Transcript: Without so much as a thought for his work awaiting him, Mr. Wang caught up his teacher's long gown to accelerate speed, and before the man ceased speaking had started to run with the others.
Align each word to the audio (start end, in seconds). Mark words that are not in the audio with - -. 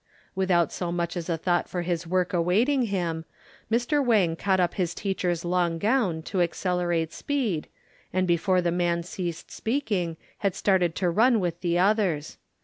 Without 0.33 0.71
so 0.71 0.91
much 0.91 1.15
as 1.15 1.29
a 1.29 1.37
thought 1.37 1.69
for 1.69 1.83
his 1.83 2.07
work 2.07 2.33
awaiting 2.33 2.85
him, 2.87 3.23
Mr. 3.71 4.03
Wang 4.03 4.35
caught 4.35 4.59
up 4.59 4.73
his 4.73 4.95
teacher's 4.95 5.45
long 5.45 5.77
gown 5.77 6.23
to 6.23 6.41
accelerate 6.41 7.13
speed, 7.13 7.67
and 8.11 8.25
before 8.27 8.63
the 8.63 8.71
man 8.71 9.03
ceased 9.03 9.51
speaking 9.51 10.17
had 10.39 10.55
started 10.55 10.95
to 10.95 11.09
run 11.11 11.39
with 11.39 11.61
the 11.61 11.77
others. 11.77 12.39